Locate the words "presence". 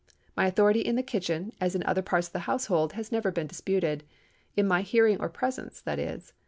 5.29-5.79